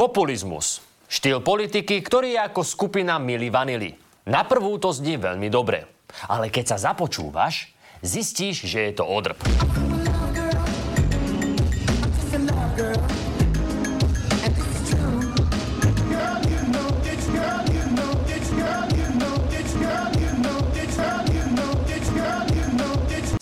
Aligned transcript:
populizmus. 0.00 0.80
Štýl 1.12 1.44
politiky, 1.44 2.00
ktorý 2.00 2.32
je 2.32 2.40
ako 2.40 2.64
skupina 2.64 3.20
Mili 3.20 3.52
Vanily. 3.52 3.92
Na 4.32 4.48
prvú 4.48 4.80
to 4.80 4.96
znie 4.96 5.20
veľmi 5.20 5.52
dobre. 5.52 5.84
Ale 6.24 6.48
keď 6.48 6.72
sa 6.72 6.88
započúvaš, 6.88 7.68
zistíš, 8.00 8.64
že 8.64 8.88
je 8.88 8.92
to 8.96 9.04
odrb. 9.04 9.36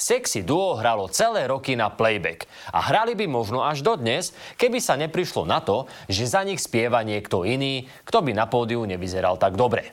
Sexy 0.09 0.41
duo 0.41 0.73
hralo 0.80 1.05
celé 1.12 1.45
roky 1.45 1.77
na 1.77 1.93
playback 1.93 2.48
a 2.73 2.80
hrali 2.80 3.12
by 3.12 3.29
možno 3.29 3.61
až 3.61 3.85
dodnes, 3.85 4.33
keby 4.57 4.81
sa 4.81 4.97
neprišlo 4.97 5.45
na 5.45 5.61
to, 5.61 5.84
že 6.09 6.25
za 6.25 6.41
nich 6.48 6.65
spieva 6.65 7.05
niekto 7.05 7.45
iný, 7.45 7.84
kto 8.09 8.25
by 8.25 8.33
na 8.33 8.48
pódiu 8.48 8.89
nevyzeral 8.89 9.37
tak 9.37 9.61
dobre. 9.61 9.93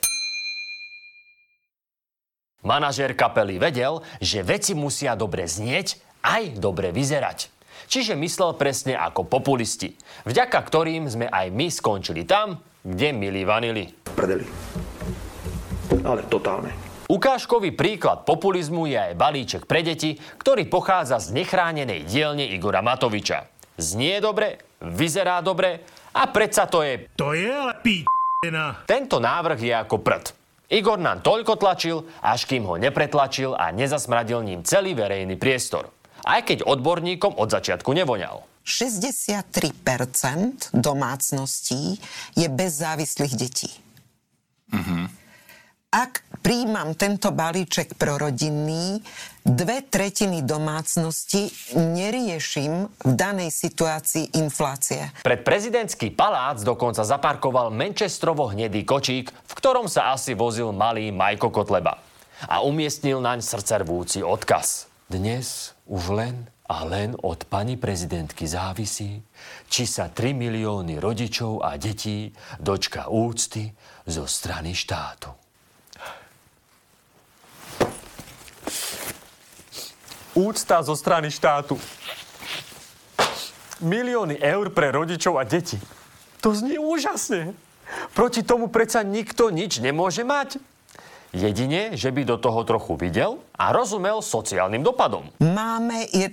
Manažér 2.63 3.11
kapely 3.11 3.59
vedel, 3.59 3.99
že 4.23 4.39
veci 4.39 4.71
musia 4.71 5.19
dobre 5.19 5.51
znieť 5.51 5.99
aj 6.23 6.63
dobre 6.63 6.95
vyzerať. 6.95 7.51
Čiže 7.91 8.15
myslel 8.15 8.55
presne 8.55 8.95
ako 8.95 9.27
populisti, 9.27 9.99
vďaka 10.23 10.63
ktorým 10.63 11.11
sme 11.11 11.27
aj 11.27 11.51
my 11.51 11.67
skončili 11.67 12.23
tam, 12.23 12.63
kde 12.87 13.11
milí 13.11 13.43
vanili. 13.43 13.91
Prdeli. 14.15 14.47
Ale 16.07 16.23
totálne. 16.31 16.84
Ukážkový 17.05 17.77
príklad 17.77 18.25
populizmu 18.25 18.89
je 18.89 18.97
aj 18.97 19.13
balíček 19.13 19.69
pre 19.69 19.85
deti, 19.85 20.17
ktorý 20.41 20.65
pochádza 20.65 21.21
z 21.21 21.37
nechránenej 21.37 22.01
dielne 22.09 22.49
Igora 22.49 22.81
Matoviča. 22.81 23.45
Znie 23.77 24.17
dobre, 24.17 24.57
vyzerá 24.81 25.37
dobre 25.45 25.85
a 26.17 26.25
predsa 26.33 26.65
to 26.65 26.81
je... 26.81 27.05
To 27.13 27.37
je 27.37 27.45
ale 27.45 27.77
p***na. 27.85 28.81
Tento 28.89 29.21
návrh 29.21 29.59
je 29.61 29.73
ako 29.77 30.01
prd. 30.01 30.33
Igor 30.73 30.97
nám 30.97 31.21
toľko 31.21 31.61
tlačil, 31.61 32.09
až 32.25 32.49
kým 32.49 32.65
ho 32.65 32.81
nepretlačil 32.81 33.53
a 33.53 33.69
nezasmradil 33.69 34.41
ním 34.41 34.65
celý 34.65 34.97
verejný 34.97 35.37
priestor. 35.37 35.93
Aj 36.25 36.41
keď 36.41 36.65
odborníkom 36.65 37.37
od 37.37 37.53
začiatku 37.53 37.93
nevoňal. 37.93 38.41
63% 38.65 40.73
domácností 40.73 42.01
je 42.33 42.47
bez 42.49 42.81
závislých 42.81 43.33
detí. 43.37 43.69
Mm-hmm 44.73 45.25
ak 45.95 46.24
príjmam 46.45 46.93
tento 46.93 47.33
balíček 47.33 47.97
prorodinný, 47.97 49.01
dve 49.41 49.81
tretiny 49.81 50.45
domácnosti 50.45 51.49
neriešim 51.73 52.85
v 52.85 53.11
danej 53.17 53.49
situácii 53.49 54.37
inflácie. 54.37 55.09
Pred 55.25 55.41
prezidentský 55.41 56.13
palác 56.13 56.61
dokonca 56.61 57.01
zaparkoval 57.01 57.73
Manchesterovo 57.73 58.53
hnedý 58.53 58.85
kočík, 58.85 59.33
v 59.33 59.53
ktorom 59.57 59.89
sa 59.89 60.13
asi 60.13 60.37
vozil 60.37 60.69
malý 60.69 61.09
Majko 61.09 61.49
Kotleba. 61.49 61.97
A 62.45 62.61
umiestnil 62.61 63.25
naň 63.25 63.41
srdcervúci 63.41 64.21
odkaz. 64.21 64.85
Dnes 65.09 65.73
už 65.89 66.13
len 66.13 66.45
a 66.69 66.85
len 66.85 67.17
od 67.25 67.41
pani 67.49 67.73
prezidentky 67.73 68.45
závisí, 68.45 69.17
či 69.65 69.89
sa 69.89 70.13
3 70.13 70.37
milióny 70.37 71.01
rodičov 71.01 71.65
a 71.65 71.73
detí 71.81 72.29
dočka 72.61 73.09
úcty 73.09 73.73
zo 74.05 74.29
strany 74.29 74.77
štátu. 74.77 75.44
Úcta 80.35 80.83
zo 80.83 80.99
strany 80.99 81.31
štátu. 81.31 81.79
Milióny 83.79 84.35
eur 84.35 84.67
pre 84.75 84.91
rodičov 84.91 85.39
a 85.39 85.47
deti. 85.47 85.79
To 86.43 86.51
znie 86.51 86.75
úžasne. 86.75 87.55
Proti 88.11 88.43
tomu 88.43 88.67
predsa 88.67 88.99
nikto 89.07 89.47
nič 89.47 89.79
nemôže 89.79 90.27
mať. 90.27 90.59
Jedine, 91.35 91.95
že 91.99 92.11
by 92.11 92.23
do 92.23 92.35
toho 92.39 92.63
trochu 92.63 92.95
videl 92.95 93.39
a 93.55 93.75
rozumel 93.75 94.23
sociálnym 94.23 94.83
dopadom. 94.83 95.31
Máme 95.43 96.07
1,3 96.11 96.31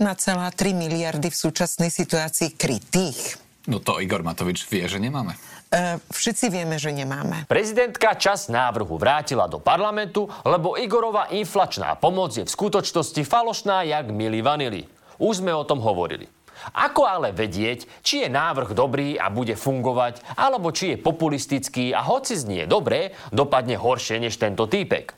miliardy 0.74 1.30
v 1.30 1.36
súčasnej 1.38 1.90
situácii 1.90 2.54
krytých. 2.54 3.38
No 3.70 3.78
to 3.78 4.02
Igor 4.02 4.26
Matovič 4.26 4.66
vie, 4.66 4.86
že 4.86 4.98
nemáme. 4.98 5.38
E, 5.72 5.96
všetci 6.12 6.52
vieme, 6.52 6.76
že 6.76 6.92
nemáme. 6.92 7.48
Prezidentka 7.48 8.12
čas 8.12 8.52
návrhu 8.52 9.00
vrátila 9.00 9.48
do 9.48 9.56
parlamentu, 9.56 10.28
lebo 10.44 10.76
Igorova 10.76 11.32
inflačná 11.32 11.96
pomoc 11.96 12.36
je 12.36 12.44
v 12.44 12.52
skutočnosti 12.52 13.24
falošná 13.24 13.80
jak 13.88 14.12
milý 14.12 14.44
vanily. 14.44 14.84
Už 15.16 15.40
sme 15.40 15.56
o 15.56 15.64
tom 15.64 15.80
hovorili. 15.80 16.28
Ako 16.76 17.08
ale 17.08 17.32
vedieť, 17.32 17.88
či 18.04 18.22
je 18.22 18.28
návrh 18.28 18.76
dobrý 18.76 19.16
a 19.16 19.32
bude 19.32 19.56
fungovať, 19.56 20.20
alebo 20.36 20.76
či 20.76 20.94
je 20.94 21.00
populistický 21.00 21.96
a 21.96 22.04
hoci 22.04 22.36
znie 22.36 22.68
dobré, 22.68 23.16
dopadne 23.32 23.80
horšie 23.80 24.20
než 24.20 24.36
tento 24.36 24.68
týpek? 24.68 25.16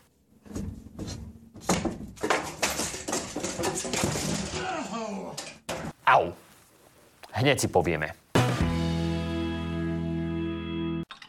Au. 6.07 6.31
Hneď 7.35 7.59
si 7.59 7.67
povieme. 7.67 8.24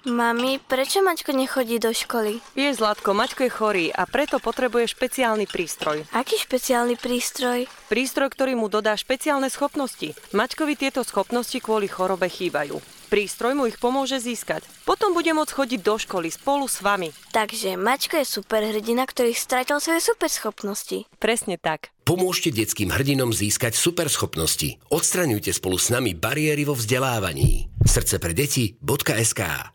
Mami, 0.06 0.62
prečo 0.62 1.02
Maťko 1.02 1.34
nechodí 1.34 1.82
do 1.82 1.90
školy? 1.90 2.38
Je 2.54 2.70
Zlatko, 2.70 3.18
Maťko 3.18 3.50
je 3.50 3.52
chorý 3.52 3.86
a 3.90 4.06
preto 4.06 4.38
potrebuje 4.38 4.94
špeciálny 4.94 5.50
prístroj. 5.50 6.06
Aký 6.14 6.38
špeciálny 6.38 6.94
prístroj? 6.94 7.66
Prístroj, 7.90 8.30
ktorý 8.30 8.54
mu 8.54 8.70
dodá 8.70 8.94
špeciálne 8.94 9.50
schopnosti. 9.50 10.14
Maťkovi 10.30 10.78
tieto 10.78 11.02
schopnosti 11.02 11.58
kvôli 11.58 11.90
chorobe 11.90 12.30
chýbajú. 12.30 12.78
Prístroj 13.10 13.58
mu 13.58 13.66
ich 13.66 13.82
pomôže 13.82 14.22
získať. 14.22 14.62
Potom 14.86 15.18
bude 15.18 15.34
môcť 15.34 15.58
chodiť 15.58 15.82
do 15.82 15.98
školy 15.98 16.30
spolu 16.30 16.70
s 16.70 16.86
vami. 16.86 17.10
Takže 17.34 17.74
Maťko 17.74 18.22
je 18.22 18.30
superhrdina, 18.30 19.10
ktorý 19.10 19.34
stratil 19.34 19.82
svoje 19.82 20.06
superschopnosti. 20.06 21.10
Presne 21.18 21.58
tak. 21.58 21.90
Pomôžte 22.06 22.54
detským 22.54 22.94
hrdinom 22.94 23.34
získať 23.34 23.74
superschopnosti. 23.74 24.78
Odstraňujte 24.94 25.50
spolu 25.50 25.82
s 25.82 25.90
nami 25.90 26.14
bariéry 26.14 26.62
vo 26.62 26.78
vzdelávaní. 26.78 27.74
Srdcepredeti.sk 27.82 29.75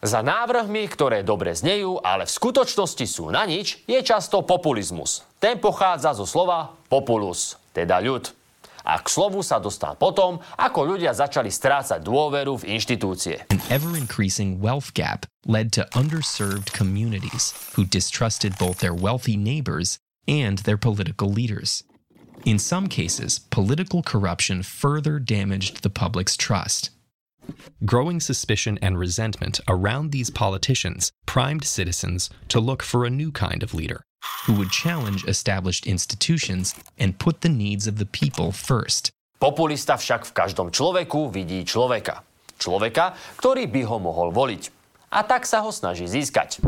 Za 0.00 0.24
návrhmi, 0.24 0.88
ktoré 0.88 1.20
dobre 1.20 1.52
znejú, 1.52 2.00
ale 2.00 2.24
v 2.24 2.32
skutočnosti 2.32 3.04
sú 3.04 3.28
na 3.28 3.44
nič, 3.44 3.84
je 3.84 4.00
často 4.00 4.40
populizmus. 4.40 5.28
Ten 5.36 5.60
pochádza 5.60 6.16
zo 6.16 6.24
slova 6.24 6.72
populus, 6.88 7.60
teda 7.76 8.00
ľud. 8.00 8.32
A 8.80 8.96
k 8.96 9.12
slovu 9.12 9.44
sa 9.44 9.60
dostal 9.60 10.00
potom, 10.00 10.40
ako 10.56 10.96
ľudia 10.96 11.12
začali 11.12 11.52
strácať 11.52 12.00
dôveru 12.00 12.64
v 12.64 12.80
inštitúcie. 12.80 13.44
An 13.52 13.60
ever-increasing 13.68 14.56
wealth 14.56 14.96
gap 14.96 15.28
led 15.44 15.68
to 15.76 15.84
underserved 15.92 16.72
communities 16.72 17.52
who 17.76 17.84
distrusted 17.84 18.56
both 18.56 18.80
their 18.80 18.96
wealthy 18.96 19.36
neighbors 19.36 20.00
and 20.24 20.64
their 20.64 20.80
political 20.80 21.28
leaders. 21.28 21.84
In 22.48 22.56
some 22.56 22.88
cases, 22.88 23.36
political 23.52 24.00
corruption 24.00 24.64
further 24.64 25.20
damaged 25.20 25.84
the 25.84 25.92
public's 25.92 26.40
trust. 26.40 26.88
Growing 27.84 28.20
suspicion 28.20 28.78
and 28.82 28.98
resentment 28.98 29.60
around 29.68 30.12
these 30.12 30.30
politicians 30.30 31.12
primed 31.26 31.64
citizens 31.64 32.30
to 32.48 32.60
look 32.60 32.82
for 32.82 33.04
a 33.04 33.10
new 33.10 33.30
kind 33.30 33.62
of 33.62 33.74
leader 33.74 34.02
who 34.46 34.54
would 34.54 34.70
challenge 34.70 35.24
established 35.24 35.86
institutions 35.86 36.74
and 36.98 37.18
put 37.18 37.40
the 37.40 37.48
needs 37.48 37.86
of 37.86 37.96
the 37.98 38.06
people 38.06 38.52
first. 38.52 39.12
Populista 39.40 39.96
však 39.96 40.28
v 40.28 40.32
každom 40.36 40.68
človeku 40.68 41.32
vidí 41.32 41.64
človeka. 41.64 42.20
Človeka, 42.60 43.16
ktorý 43.40 43.72
by 43.72 43.82
ho 43.88 43.96
mohol 43.96 44.28
voliť. 44.36 44.62
A 45.16 45.24
tak 45.24 45.48
sa 45.48 45.64
ho 45.64 45.72
snaží 45.72 46.04
získať. 46.04 46.60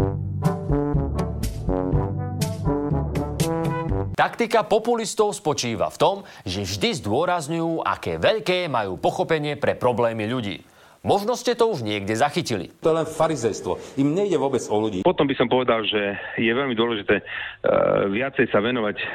Taktika 4.13 4.65
populistov 4.65 5.37
spočíva 5.37 5.89
v 5.93 6.01
tom, 6.01 6.17
že 6.49 6.65
vždy 6.65 7.01
zdôrazňujú, 7.01 7.85
aké 7.85 8.17
veľké 8.17 8.69
majú 8.73 8.97
pochopenie 8.97 9.57
pre 9.57 9.77
problémy 9.77 10.29
ľudí. 10.29 10.65
Možno 11.03 11.35
ste 11.35 11.59
to 11.59 11.67
už 11.67 11.83
niekde 11.83 12.15
zachytili. 12.15 12.71
To 12.79 12.95
je 12.95 12.99
len 13.03 13.09
farizejstvo. 13.11 13.99
Im 13.99 14.15
nejde 14.15 14.39
vôbec 14.39 14.63
o 14.71 14.77
ľudí. 14.79 15.03
Potom 15.03 15.27
by 15.27 15.35
som 15.35 15.51
povedal, 15.51 15.83
že 15.83 16.15
je 16.39 16.47
veľmi 16.55 16.79
dôležité 16.79 17.19
uh, 17.19 18.07
viacej 18.07 18.47
sa 18.55 18.63
venovať 18.63 18.97
uh, 19.03 19.07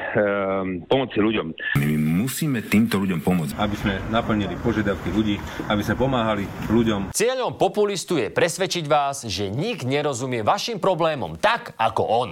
pomoci 0.84 1.24
ľuďom. 1.24 1.48
My 1.80 1.96
musíme 1.96 2.60
týmto 2.68 3.00
ľuďom 3.00 3.24
pomôcť. 3.24 3.56
Aby 3.56 3.76
sme 3.80 3.94
naplnili 4.12 4.60
požiadavky 4.60 5.16
ľudí, 5.16 5.40
aby 5.72 5.80
sme 5.80 5.96
pomáhali 5.96 6.44
ľuďom. 6.68 7.16
Cieľom 7.16 7.56
populistu 7.56 8.20
je 8.20 8.36
presvedčiť 8.36 8.84
vás, 8.84 9.24
že 9.24 9.48
nik 9.48 9.88
nerozumie 9.88 10.44
vašim 10.44 10.84
problémom 10.84 11.40
tak, 11.40 11.72
ako 11.80 12.04
on. 12.04 12.30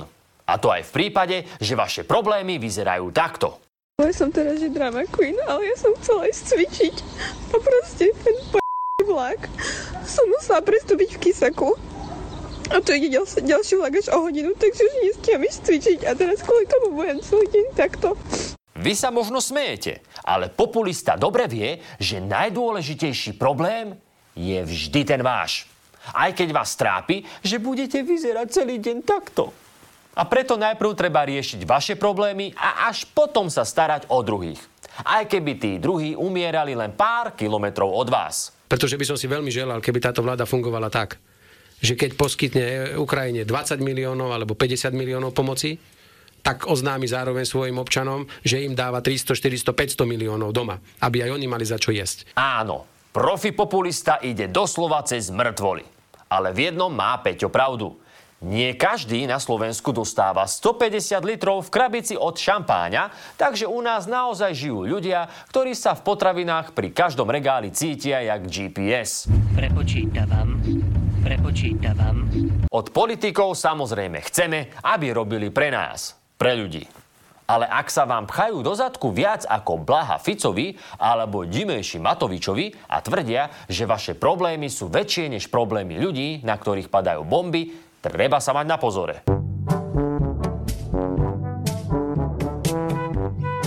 A 0.52 0.60
to 0.60 0.68
aj 0.68 0.84
v 0.84 0.92
prípade, 0.92 1.48
že 1.64 1.80
vaše 1.80 2.04
problémy 2.04 2.60
vyzerajú 2.60 3.08
takto. 3.16 3.64
Ja 4.04 4.12
som 4.12 4.28
teraz 4.36 4.60
že 4.60 4.68
drama 4.68 5.08
queen, 5.08 5.40
ale 5.48 5.72
ja 5.72 5.76
som 5.80 5.96
chcela 5.96 6.28
ísť 6.28 6.44
cvičiť. 6.44 6.96
A 7.56 7.58
proste 7.64 8.12
ten 8.20 8.36
vlak 9.16 9.48
som 10.04 10.28
musela 10.28 10.60
prestúpiť 10.60 11.16
v 11.16 11.22
Kisaku. 11.24 11.72
A 12.74 12.82
to 12.84 12.92
ide 12.92 13.14
ďal, 13.14 13.24
ďalší 13.24 13.80
vlak 13.80 13.94
až 14.04 14.12
o 14.12 14.28
hodinu, 14.28 14.52
takže 14.58 14.82
už 14.84 14.96
nestíham 15.08 15.42
ísť 15.48 15.60
cvičiť 15.64 16.00
a 16.04 16.12
teraz 16.18 16.44
kvôli 16.44 16.68
tomu 16.68 16.98
budem 16.98 17.24
celý 17.24 17.48
deň 17.48 17.66
takto. 17.78 18.20
Vy 18.76 18.92
sa 18.92 19.14
možno 19.14 19.40
smejete, 19.40 20.04
ale 20.26 20.52
populista 20.52 21.16
dobre 21.16 21.48
vie, 21.48 21.80
že 21.96 22.20
najdôležitejší 22.20 23.40
problém 23.40 23.96
je 24.36 24.60
vždy 24.60 25.02
ten 25.08 25.22
váš. 25.24 25.70
Aj 26.12 26.34
keď 26.36 26.52
vás 26.52 26.76
trápi, 26.76 27.24
že 27.40 27.62
budete 27.62 28.04
vyzerať 28.04 28.48
celý 28.52 28.82
deň 28.82 28.98
takto. 29.06 29.56
A 30.16 30.24
preto 30.28 30.56
najprv 30.56 30.96
treba 30.96 31.28
riešiť 31.28 31.62
vaše 31.68 31.96
problémy 31.96 32.52
a 32.56 32.88
až 32.88 33.04
potom 33.08 33.48
sa 33.48 33.68
starať 33.68 34.08
o 34.12 34.24
druhých. 34.24 34.60
Aj 35.04 35.28
keby 35.28 35.54
tí 35.60 35.72
druhí 35.76 36.16
umierali 36.16 36.72
len 36.72 36.96
pár 36.96 37.36
kilometrov 37.36 37.92
od 37.92 38.08
vás. 38.08 38.55
Pretože 38.66 38.98
by 38.98 39.06
som 39.06 39.18
si 39.18 39.30
veľmi 39.30 39.54
želal, 39.54 39.82
keby 39.82 40.02
táto 40.02 40.26
vláda 40.26 40.50
fungovala 40.50 40.90
tak, 40.90 41.22
že 41.80 41.94
keď 41.94 42.18
poskytne 42.18 42.66
Ukrajine 42.98 43.44
20 43.44 43.78
miliónov 43.84 44.32
alebo 44.32 44.58
50 44.58 44.96
miliónov 44.96 45.36
pomoci, 45.36 45.78
tak 46.46 46.70
oznámi 46.70 47.10
zároveň 47.10 47.42
svojim 47.42 47.78
občanom, 47.82 48.30
že 48.46 48.62
im 48.62 48.78
dáva 48.78 49.02
300, 49.02 49.34
400, 49.34 49.74
500 49.98 50.06
miliónov 50.06 50.54
doma, 50.54 50.78
aby 51.02 51.26
aj 51.26 51.34
oni 51.34 51.50
mali 51.50 51.66
za 51.66 51.82
čo 51.82 51.90
jesť. 51.90 52.30
Áno, 52.38 52.86
profi 53.10 53.50
populista 53.50 54.22
ide 54.22 54.46
doslova 54.54 55.02
cez 55.02 55.34
mŕtvoly. 55.34 55.82
Ale 56.30 56.54
v 56.54 56.70
jednom 56.70 56.94
má 56.94 57.18
Peťo 57.18 57.50
pravdu. 57.50 57.98
Nie 58.44 58.76
každý 58.76 59.24
na 59.32 59.40
Slovensku 59.40 59.96
dostáva 59.96 60.44
150 60.44 61.24
litrov 61.24 61.64
v 61.64 61.72
krabici 61.72 62.20
od 62.20 62.36
šampáňa, 62.36 63.08
takže 63.40 63.64
u 63.64 63.80
nás 63.80 64.12
naozaj 64.12 64.52
žijú 64.52 64.84
ľudia, 64.84 65.32
ktorí 65.48 65.72
sa 65.72 65.96
v 65.96 66.04
potravinách 66.04 66.76
pri 66.76 66.92
každom 66.92 67.32
regáli 67.32 67.72
cítia 67.72 68.20
jak 68.28 68.44
GPS. 68.44 69.32
Prepočítavam. 69.56 70.60
Prepočítavam. 71.24 72.28
Od 72.68 72.86
politikov 72.92 73.56
samozrejme 73.56 74.20
chceme, 74.28 74.84
aby 74.84 75.16
robili 75.16 75.48
pre 75.48 75.72
nás, 75.72 76.20
pre 76.36 76.60
ľudí. 76.60 76.84
Ale 77.46 77.70
ak 77.70 77.94
sa 77.94 78.10
vám 78.10 78.26
pchajú 78.26 78.66
do 78.66 78.74
zadku 78.74 79.14
viac 79.14 79.46
ako 79.46 79.78
Blaha 79.78 80.18
Ficovi 80.18 80.74
alebo 80.98 81.46
Dimejši 81.46 82.02
Matovičovi 82.02 82.90
a 82.90 83.00
tvrdia, 83.06 83.70
že 83.70 83.86
vaše 83.86 84.18
problémy 84.18 84.66
sú 84.66 84.90
väčšie 84.90 85.30
než 85.30 85.54
problémy 85.54 86.02
ľudí, 86.02 86.42
na 86.42 86.58
ktorých 86.58 86.90
padajú 86.90 87.22
bomby, 87.22 87.85
Treba 88.06 88.38
sa 88.38 88.54
mať 88.54 88.66
na 88.70 88.78
pozore. 88.78 89.26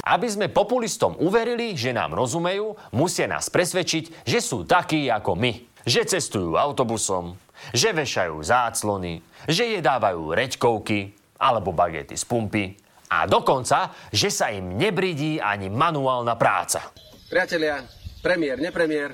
Aby 0.09 0.29
sme 0.31 0.49
populistom 0.49 1.19
uverili, 1.21 1.77
že 1.77 1.93
nám 1.93 2.17
rozumejú, 2.17 2.73
musia 2.97 3.29
nás 3.29 3.53
presvedčiť, 3.53 4.25
že 4.25 4.39
sú 4.41 4.65
takí 4.65 5.11
ako 5.11 5.37
my. 5.37 5.53
Že 5.85 6.17
cestujú 6.17 6.57
autobusom, 6.57 7.37
že 7.75 7.93
vešajú 7.93 8.41
záclony, 8.41 9.21
že 9.45 9.69
jedávajú 9.77 10.33
reďkovky 10.33 11.13
alebo 11.37 11.77
bagety 11.77 12.17
z 12.17 12.25
pumpy 12.25 12.65
a 13.09 13.29
dokonca, 13.29 13.93
že 14.09 14.33
sa 14.33 14.53
im 14.53 14.77
nebridí 14.77 15.41
ani 15.41 15.69
manuálna 15.69 16.37
práca. 16.41 16.93
Priatelia, 17.29 17.85
premiér, 18.25 18.61
nepremiér, 18.61 19.13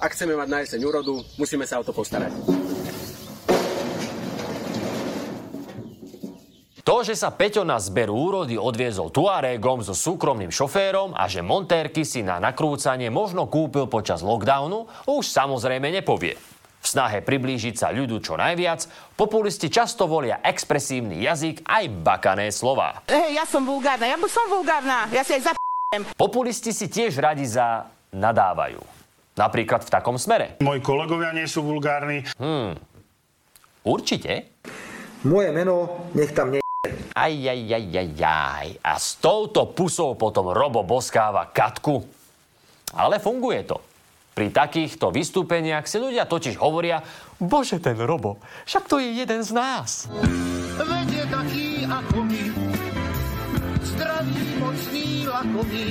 ak 0.00 0.16
chceme 0.16 0.32
mať 0.36 0.48
na 0.48 0.58
jeseň 0.64 0.80
úrodu, 0.84 1.20
musíme 1.36 1.68
sa 1.68 1.80
o 1.80 1.84
to 1.84 1.92
postarať. 1.92 2.59
To, 6.80 7.04
že 7.04 7.12
sa 7.12 7.28
Peťo 7.28 7.60
na 7.60 7.76
zber 7.76 8.08
úrody 8.08 8.56
odviezol 8.56 9.12
Tuaregom 9.12 9.84
so 9.84 9.92
súkromným 9.92 10.48
šoférom 10.48 11.12
a 11.12 11.28
že 11.28 11.44
montérky 11.44 12.08
si 12.08 12.24
na 12.24 12.40
nakrúcanie 12.40 13.12
možno 13.12 13.44
kúpil 13.52 13.84
počas 13.84 14.24
lockdownu, 14.24 14.88
už 15.04 15.28
samozrejme 15.28 15.92
nepovie. 15.92 16.40
V 16.80 16.86
snahe 16.88 17.20
priblížiť 17.20 17.76
sa 17.76 17.92
ľudu 17.92 18.24
čo 18.24 18.40
najviac, 18.40 18.88
populisti 19.12 19.68
často 19.68 20.08
volia 20.08 20.40
expresívny 20.40 21.20
jazyk 21.20 21.68
aj 21.68 21.84
bakané 22.00 22.48
slova. 22.48 23.04
Hej, 23.12 23.36
ja 23.36 23.44
som 23.44 23.68
vulgárna, 23.68 24.08
ja 24.08 24.16
som 24.24 24.48
vulgárna, 24.48 25.04
ja 25.12 25.20
si 25.20 25.36
aj 25.36 25.52
zap... 25.52 25.56
Populisti 26.16 26.72
si 26.72 26.88
tiež 26.88 27.20
radi 27.20 27.44
za 27.44 27.92
nadávajú. 28.16 28.80
Napríklad 29.36 29.84
v 29.84 29.92
takom 29.92 30.16
smere. 30.16 30.56
Moji 30.64 30.80
kolegovia 30.80 31.36
nie 31.36 31.44
sú 31.44 31.60
vulgárni. 31.60 32.24
Hmm. 32.40 32.80
Určite? 33.84 34.48
Moje 35.28 35.52
meno 35.52 36.08
nech 36.16 36.32
tam 36.32 36.48
nie 36.48 36.64
aj, 37.20 37.34
aj, 37.36 37.60
aj, 37.76 37.86
aj, 37.92 38.10
aj. 38.24 38.68
A 38.80 38.92
s 38.96 39.20
touto 39.20 39.68
pusou 39.76 40.16
potom 40.16 40.48
Robo 40.48 40.80
boskáva 40.80 41.44
Katku. 41.52 42.00
Ale 42.96 43.20
funguje 43.20 43.60
to. 43.68 43.78
Pri 44.32 44.48
takýchto 44.48 45.12
vystúpeniach 45.12 45.84
si 45.84 46.00
ľudia 46.00 46.24
totiž 46.24 46.56
hovoria, 46.56 47.04
bože 47.36 47.82
ten 47.82 47.98
Robo, 47.98 48.40
však 48.64 48.88
to 48.88 48.96
je 49.02 49.20
jeden 49.20 49.42
z 49.44 49.50
nás. 49.52 50.08
Veď 50.80 51.08
je 51.12 51.24
taký 51.28 51.66
ako 51.84 52.18
my, 52.24 52.44
zdravý, 53.84 54.40
mocný, 54.56 55.06
lakomý. 55.28 55.86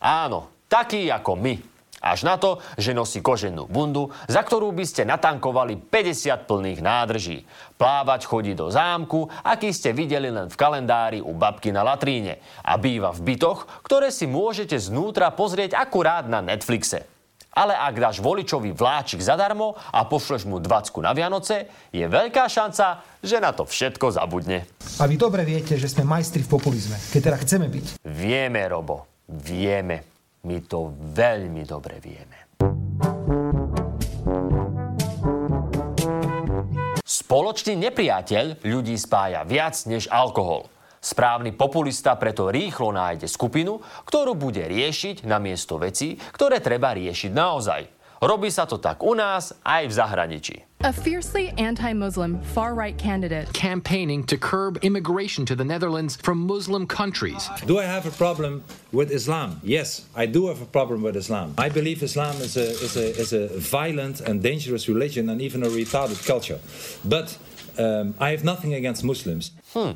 Áno, 0.00 0.48
taký 0.70 1.12
ako 1.12 1.32
my. 1.36 1.71
Až 2.02 2.26
na 2.26 2.34
to, 2.34 2.58
že 2.74 2.90
nosí 2.90 3.22
koženú 3.22 3.70
bundu, 3.70 4.10
za 4.26 4.42
ktorú 4.42 4.74
by 4.74 4.82
ste 4.82 5.06
natankovali 5.06 5.78
50 5.78 6.50
plných 6.50 6.82
nádrží. 6.82 7.46
Plávať 7.78 8.26
chodí 8.26 8.58
do 8.58 8.66
zámku, 8.74 9.30
aký 9.46 9.70
ste 9.70 9.94
videli 9.94 10.26
len 10.26 10.50
v 10.50 10.58
kalendári 10.58 11.22
u 11.22 11.30
babky 11.30 11.70
na 11.70 11.86
latríne. 11.86 12.42
A 12.66 12.74
býva 12.74 13.14
v 13.14 13.32
bytoch, 13.32 13.86
ktoré 13.86 14.10
si 14.10 14.26
môžete 14.26 14.74
znútra 14.82 15.30
pozrieť 15.30 15.78
akurát 15.78 16.26
na 16.26 16.42
Netflixe. 16.42 17.06
Ale 17.52 17.76
ak 17.76 17.94
dáš 18.00 18.16
voličovi 18.24 18.72
vláčik 18.72 19.20
zadarmo 19.20 19.76
a 19.92 20.08
pošleš 20.08 20.48
mu 20.48 20.56
20 20.56 21.04
na 21.04 21.12
Vianoce, 21.12 21.68
je 21.92 22.02
veľká 22.08 22.48
šanca, 22.48 23.04
že 23.20 23.36
na 23.44 23.52
to 23.52 23.68
všetko 23.68 24.08
zabudne. 24.08 24.64
A 24.98 25.04
vy 25.04 25.20
dobre 25.20 25.44
viete, 25.44 25.76
že 25.76 25.86
sme 25.86 26.08
majstri 26.08 26.42
v 26.42 26.50
populizme, 26.50 26.96
keď 27.12 27.20
teda 27.28 27.38
chceme 27.44 27.66
byť. 27.68 27.86
Vieme, 28.08 28.64
Robo, 28.72 29.04
vieme. 29.28 30.11
My 30.42 30.58
to 30.66 30.90
veľmi 31.14 31.62
dobre 31.62 32.02
vieme. 32.02 32.50
Spoločný 37.06 37.78
nepriateľ 37.78 38.66
ľudí 38.66 38.98
spája 38.98 39.46
viac 39.46 39.78
než 39.86 40.10
alkohol. 40.10 40.66
Správny 40.98 41.54
populista 41.54 42.18
preto 42.18 42.50
rýchlo 42.50 42.90
nájde 42.90 43.30
skupinu, 43.30 43.78
ktorú 44.02 44.34
bude 44.34 44.66
riešiť 44.66 45.22
na 45.30 45.38
miesto 45.38 45.78
vecí, 45.78 46.18
ktoré 46.34 46.58
treba 46.58 46.90
riešiť 46.90 47.30
naozaj. 47.30 47.82
Robí 48.22 48.50
sa 48.50 48.66
to 48.66 48.82
tak 48.82 48.98
u 49.06 49.14
nás 49.14 49.54
aj 49.62 49.82
v 49.86 49.94
zahraničí. 49.94 50.56
A 50.82 50.92
fiercely 50.92 51.54
anti-Muslim 51.62 52.42
far-right 52.42 52.98
candidate 52.98 53.46
campaigning 53.54 54.24
to 54.26 54.36
curb 54.36 54.82
immigration 54.82 55.46
to 55.46 55.54
the 55.54 55.62
Netherlands 55.62 56.18
from 56.18 56.42
Muslim 56.42 56.88
countries. 56.90 57.46
Do 57.66 57.78
I 57.78 57.84
have 57.84 58.04
a 58.04 58.10
problem 58.10 58.64
with 58.90 59.12
Islam? 59.12 59.60
Yes, 59.62 60.10
I 60.16 60.26
do 60.26 60.48
have 60.48 60.60
a 60.60 60.66
problem 60.66 61.00
with 61.06 61.14
Islam. 61.14 61.54
I 61.56 61.68
believe 61.68 62.02
Islam 62.02 62.34
is 62.42 62.56
a, 62.56 62.66
is 62.82 62.96
a, 62.96 63.06
is 63.14 63.32
a 63.32 63.46
violent 63.60 64.26
and 64.26 64.42
dangerous 64.42 64.88
religion 64.88 65.30
and 65.30 65.40
even 65.40 65.62
a 65.62 65.70
retarded 65.70 66.18
culture. 66.26 66.58
But 67.04 67.38
um, 67.78 68.18
I 68.18 68.34
have 68.34 68.42
nothing 68.42 68.74
against 68.74 69.06
Muslims. 69.06 69.54
Hm. 69.78 69.94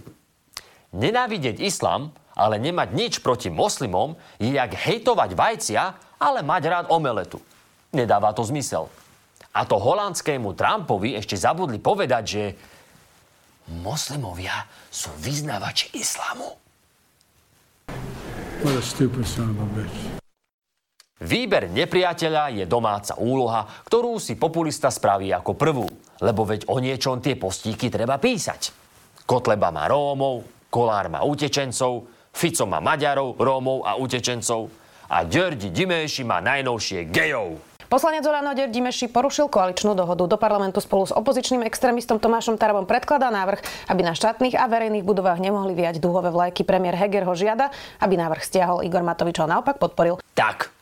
Nenávidieť 0.94 1.58
islam, 1.66 2.14
ale 2.38 2.62
nemať 2.62 2.94
nič 2.94 3.12
proti 3.26 3.50
moslimom, 3.50 4.14
je 4.38 4.54
jak 4.54 4.70
hejtovať 4.70 5.34
vajcia, 5.34 5.82
ale 6.22 6.46
mať 6.46 6.62
rád 6.70 6.86
omeletu. 6.94 7.42
Nedáva 7.90 8.30
to 8.30 8.46
zmysel. 8.46 8.86
A 9.56 9.64
to 9.64 9.80
holandskému 9.80 10.52
Trumpovi 10.52 11.16
ešte 11.16 11.40
zabudli 11.40 11.80
povedať, 11.80 12.24
že 12.28 12.44
moslimovia 13.80 14.68
sú 14.92 15.08
vyznávači 15.16 15.96
islamu. 15.96 16.60
Výber 21.16 21.72
nepriateľa 21.72 22.44
je 22.60 22.64
domáca 22.68 23.16
úloha, 23.16 23.64
ktorú 23.88 24.20
si 24.20 24.36
populista 24.36 24.92
spraví 24.92 25.32
ako 25.32 25.56
prvú, 25.56 25.88
lebo 26.20 26.44
veď 26.44 26.68
o 26.68 26.76
niečom 26.76 27.24
tie 27.24 27.40
postíky 27.40 27.88
treba 27.88 28.20
písať. 28.20 28.76
Kotleba 29.24 29.72
má 29.72 29.88
Rómov, 29.88 30.68
Kolár 30.68 31.08
má 31.08 31.24
utečencov, 31.24 32.04
Fico 32.36 32.68
má 32.68 32.84
Maďarov, 32.84 33.40
Rómov 33.40 33.88
a 33.88 33.96
utečencov 33.96 34.68
a 35.08 35.24
Ďördi 35.24 35.72
Dimejši 35.72 36.22
má 36.28 36.44
najnovšie 36.44 37.08
gejov. 37.08 37.56
Poslanec 37.86 38.26
Olano 38.26 38.50
Dimeši 38.50 39.06
porušil 39.06 39.46
koaličnú 39.46 39.94
dohodu. 39.94 40.26
Do 40.26 40.34
parlamentu 40.34 40.82
spolu 40.82 41.06
s 41.06 41.14
opozičným 41.14 41.62
extrémistom 41.62 42.18
Tomášom 42.18 42.58
Tarabom 42.58 42.82
predkladá 42.82 43.30
návrh, 43.30 43.62
aby 43.86 44.02
na 44.02 44.10
štátnych 44.10 44.58
a 44.58 44.66
verejných 44.66 45.06
budovách 45.06 45.38
nemohli 45.38 45.70
viať 45.70 46.02
dúhové 46.02 46.34
vlajky. 46.34 46.66
Premiér 46.66 46.98
Heger 46.98 47.22
ho 47.22 47.34
žiada, 47.38 47.70
aby 48.02 48.18
návrh 48.18 48.42
stiahol. 48.42 48.82
Igor 48.82 49.06
Matovič 49.06 49.38
ho 49.38 49.46
naopak 49.46 49.78
podporil. 49.78 50.18
Tak, 50.34 50.75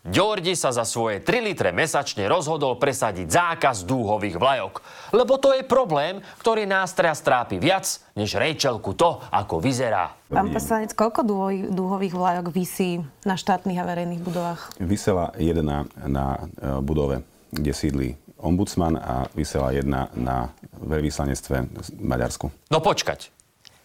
Ďordi 0.00 0.56
sa 0.56 0.72
za 0.72 0.88
svoje 0.88 1.20
3 1.20 1.44
litre 1.44 1.76
mesačne 1.76 2.24
rozhodol 2.24 2.80
presadiť 2.80 3.28
zákaz 3.28 3.84
dúhových 3.84 4.40
vlajok. 4.40 4.80
Lebo 5.12 5.36
to 5.36 5.52
je 5.52 5.60
problém, 5.60 6.24
ktorý 6.40 6.64
nás 6.64 6.96
teraz 6.96 7.20
trápi 7.20 7.60
viac, 7.60 7.84
než 8.16 8.40
Rejčelku 8.40 8.96
to, 8.96 9.20
ako 9.28 9.60
vyzerá. 9.60 10.16
Pán 10.32 10.48
poslanec, 10.56 10.96
koľko 10.96 11.20
dúhových 11.68 12.16
vlajok 12.16 12.46
vysí 12.48 13.04
na 13.28 13.36
štátnych 13.36 13.76
a 13.76 13.84
verejných 13.84 14.24
budovách? 14.24 14.72
Vysela 14.80 15.36
jedna 15.36 15.84
na 16.00 16.48
e, 16.56 16.80
budove, 16.80 17.20
kde 17.52 17.72
sídli 17.76 18.08
ombudsman 18.40 18.96
a 18.96 19.28
vysela 19.36 19.76
jedna 19.76 20.08
na 20.16 20.48
veľvyslanectve 20.80 21.56
v 21.68 21.88
Maďarsku. 22.00 22.48
No 22.72 22.80
počkať. 22.80 23.28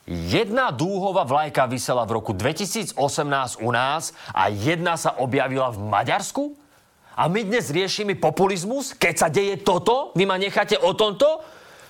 Jedna 0.06 0.70
dúhová 0.70 1.26
vlajka 1.26 1.66
vysela 1.66 2.06
v 2.06 2.22
roku 2.22 2.30
2018 2.30 2.94
u 3.58 3.74
nás 3.74 4.14
a 4.38 4.54
jedna 4.54 5.02
sa 5.02 5.18
objavila 5.18 5.74
v 5.74 5.82
Maďarsku? 5.82 6.54
A 7.18 7.26
my 7.26 7.42
dnes 7.42 7.74
riešime 7.74 8.14
populizmus, 8.14 8.94
keď 8.94 9.14
sa 9.18 9.34
deje 9.34 9.66
toto? 9.66 10.14
Vy 10.14 10.30
ma 10.30 10.38
necháte 10.38 10.78
o 10.78 10.94
tomto? 10.94 11.42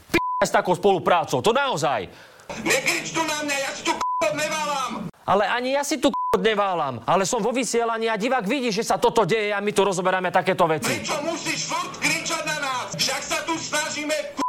P*** 0.08 0.16
s 0.40 0.48
takou 0.48 0.80
spoluprácou, 0.80 1.44
to 1.44 1.52
naozaj. 1.52 2.08
Nekrič 2.64 3.12
tu 3.12 3.20
na 3.20 3.44
mňa, 3.44 3.58
ja 3.68 3.72
si 3.76 3.84
tu 3.84 3.92
k***o 3.92 4.32
neválam. 4.32 4.92
Ale 5.28 5.44
ani 5.52 5.76
ja 5.76 5.84
si 5.84 6.00
tu 6.00 6.08
k***o 6.08 6.40
neválam, 6.40 7.04
ale 7.04 7.28
som 7.28 7.44
vo 7.44 7.52
vysielaní 7.52 8.08
a 8.08 8.16
divák 8.16 8.48
vidí, 8.48 8.72
že 8.72 8.88
sa 8.88 8.96
toto 8.96 9.28
deje 9.28 9.52
a 9.52 9.60
my 9.60 9.76
tu 9.76 9.84
rozoberáme 9.84 10.32
takéto 10.32 10.64
veci. 10.72 11.04
Prečo 11.04 11.20
musíš 11.20 11.68
furt 11.68 12.00
kričať 12.00 12.48
na 12.48 12.64
nás? 12.64 12.96
Však 12.96 13.22
sa 13.28 13.44
tu 13.44 13.60
snažíme 13.60 14.45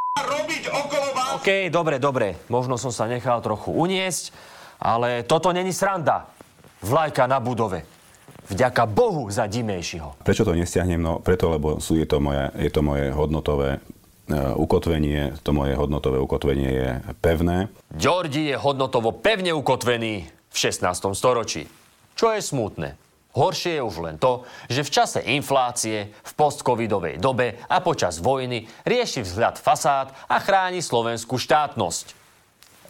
robiť 0.66 0.86
okolo 0.86 1.08
vás. 1.14 1.28
OK, 1.38 1.48
dobre, 1.70 1.96
dobre. 2.02 2.26
Možno 2.50 2.74
som 2.78 2.90
sa 2.90 3.06
nechal 3.06 3.38
trochu 3.42 3.70
uniesť, 3.70 4.34
ale 4.82 5.22
toto 5.22 5.54
není 5.54 5.70
sranda. 5.70 6.26
Vlajka 6.82 7.24
na 7.30 7.38
budove. 7.40 7.86
Vďaka 8.46 8.86
Bohu 8.86 9.26
za 9.26 9.50
Dimejšiho. 9.50 10.22
Prečo 10.22 10.46
to 10.46 10.54
nestiahnem? 10.54 11.02
No 11.02 11.18
preto, 11.18 11.50
lebo 11.50 11.82
sú, 11.82 11.98
je, 11.98 12.06
to 12.06 12.22
moje, 12.22 12.46
je 12.54 12.70
to 12.70 12.78
moje 12.78 13.10
hodnotové 13.10 13.82
uh, 13.82 14.54
ukotvenie, 14.54 15.34
to 15.42 15.50
moje 15.50 15.74
hodnotové 15.74 16.22
ukotvenie 16.22 16.70
je 16.70 16.90
pevné. 17.18 17.66
Ďordi 17.90 18.54
je 18.54 18.56
hodnotovo 18.60 19.10
pevne 19.10 19.50
ukotvený 19.50 20.30
v 20.30 20.56
16. 20.56 21.10
storočí. 21.18 21.66
Čo 22.14 22.30
je 22.30 22.40
smutné? 22.40 22.94
Horšie 23.36 23.76
je 23.76 23.82
už 23.84 23.96
len 24.00 24.16
to, 24.16 24.48
že 24.72 24.80
v 24.80 24.90
čase 24.96 25.20
inflácie, 25.28 26.08
v 26.08 26.32
postcovidovej 26.32 27.20
dobe 27.20 27.60
a 27.68 27.84
počas 27.84 28.16
vojny 28.16 28.64
rieši 28.88 29.20
vzhľad 29.20 29.60
fasád 29.60 30.08
a 30.24 30.40
chráni 30.40 30.80
slovenskú 30.80 31.36
štátnosť. 31.36 32.16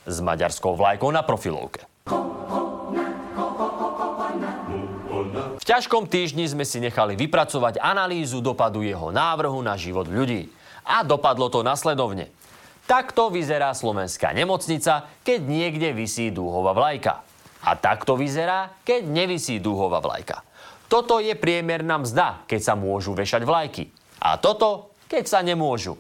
S 0.07 0.23
maďarskou 0.23 0.79
vlajkou 0.79 1.11
na 1.11 1.27
profilovke. 1.27 1.83
V 5.59 5.65
ťažkom 5.67 6.07
týždni 6.07 6.47
sme 6.47 6.63
si 6.63 6.79
nechali 6.79 7.19
vypracovať 7.19 7.83
analýzu 7.83 8.39
dopadu 8.39 8.87
jeho 8.87 9.11
návrhu 9.11 9.59
na 9.67 9.75
život 9.75 10.07
ľudí. 10.07 10.47
A 10.87 11.03
dopadlo 11.03 11.51
to 11.51 11.67
nasledovne. 11.67 12.31
Takto 12.87 13.35
vyzerá 13.35 13.75
slovenská 13.75 14.31
nemocnica, 14.31 15.11
keď 15.27 15.41
niekde 15.43 15.91
vysí 15.91 16.31
dúhová 16.31 16.71
vlajka. 16.71 17.26
A 17.67 17.75
takto 17.75 18.15
vyzerá, 18.15 18.71
keď 18.87 19.11
nevisí 19.11 19.59
dúhová 19.59 19.99
vlajka. 19.99 20.47
Toto 20.87 21.19
je 21.19 21.35
priemerná 21.35 21.99
mzda, 21.99 22.47
keď 22.47 22.61
sa 22.63 22.75
môžu 22.79 23.11
vešať 23.19 23.43
vlajky. 23.43 23.91
A 24.23 24.39
toto, 24.39 24.95
keď 25.11 25.25
sa 25.27 25.41
nemôžu. 25.43 25.99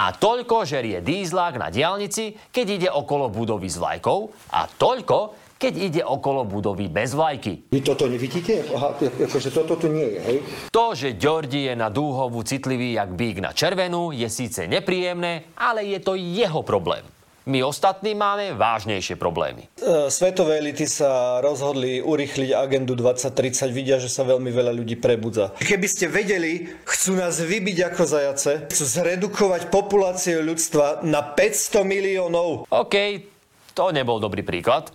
A 0.00 0.16
toľko 0.16 0.64
žerie 0.64 1.04
dízlák 1.04 1.60
na 1.60 1.68
diálnici, 1.68 2.32
keď 2.48 2.66
ide 2.72 2.88
okolo 2.88 3.28
budovy 3.28 3.68
s 3.68 3.76
vlajkou 3.76 4.32
a 4.56 4.64
toľko, 4.64 5.36
keď 5.60 5.74
ide 5.76 6.02
okolo 6.04 6.48
budovy 6.48 6.88
bez 6.88 7.12
vlajky. 7.12 7.68
Vy 7.68 7.80
toto 7.84 8.08
nevidíte? 8.08 8.64
Aha, 8.72 8.96
akože 9.00 9.48
toto 9.52 9.76
tu 9.76 9.92
nie 9.92 10.16
je, 10.16 10.20
hej? 10.20 10.38
To, 10.72 10.96
že 10.96 11.20
Ďordi 11.20 11.68
je 11.68 11.74
na 11.76 11.92
dúhovú 11.92 12.40
citlivý 12.44 12.96
jak 12.96 13.12
bík 13.12 13.44
na 13.44 13.52
červenú, 13.52 14.12
je 14.12 14.28
síce 14.28 14.64
nepríjemné, 14.64 15.52
ale 15.56 15.84
je 15.84 16.00
to 16.00 16.16
jeho 16.16 16.64
problém. 16.64 17.04
My 17.44 17.60
ostatní 17.60 18.16
máme 18.16 18.56
vážnejšie 18.56 19.20
problémy. 19.20 19.68
E, 19.76 20.08
Svetové 20.08 20.64
elity 20.64 20.88
sa 20.88 21.44
rozhodli 21.44 22.00
urychliť 22.00 22.56
agendu 22.56 22.96
2030, 22.96 23.68
vidia, 23.68 24.00
že 24.00 24.08
sa 24.08 24.24
veľmi 24.24 24.48
veľa 24.48 24.72
ľudí 24.72 24.96
prebudza. 24.96 25.52
Keby 25.60 25.84
ste 25.84 26.08
vedeli, 26.08 26.72
chcú 26.88 27.20
nás 27.20 27.36
vybiť 27.36 27.92
ako 27.92 28.02
zajace, 28.08 28.50
chcú 28.72 28.84
zredukovať 28.88 29.68
populáciu 29.68 30.40
ľudstva 30.40 31.04
na 31.04 31.20
500 31.20 31.84
miliónov. 31.84 32.64
OK, 32.72 32.96
to 33.76 33.92
nebol 33.92 34.16
dobrý 34.16 34.40
príklad. 34.40 34.88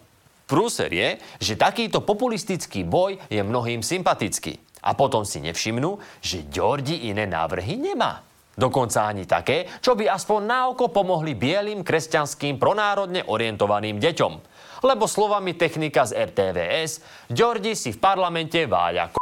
Prúser 0.50 0.89
je, 0.89 1.22
že 1.38 1.53
takýto 1.53 2.01
populistický 2.01 2.82
boj 2.82 3.22
je 3.29 3.46
mnohým 3.46 3.86
sympatický. 3.86 4.58
A 4.82 4.98
potom 4.98 5.22
si 5.22 5.38
nevšimnú, 5.38 6.01
že 6.18 6.50
Ďordi 6.50 7.13
iné 7.13 7.29
návrhy 7.29 7.77
nemá. 7.77 8.25
Dokonca 8.60 9.08
ani 9.08 9.24
také, 9.24 9.72
čo 9.80 9.96
by 9.96 10.12
aspoň 10.12 10.42
na 10.44 10.68
oko 10.68 10.92
pomohli 10.92 11.32
bielým 11.32 11.80
kresťanským 11.80 12.60
pronárodne 12.60 13.24
orientovaným 13.24 14.04
deťom. 14.04 14.34
Lebo 14.84 15.08
slovami 15.08 15.56
technika 15.56 16.04
z 16.04 16.28
RTVS, 16.28 16.92
Ďordi 17.32 17.72
si 17.72 17.96
v 17.96 18.00
parlamente 18.04 18.68
váľa 18.68 19.16
k***. 19.16 19.18